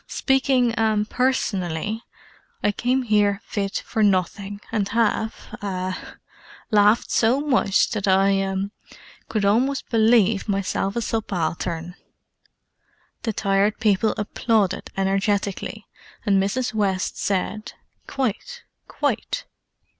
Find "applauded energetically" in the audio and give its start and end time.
14.17-15.85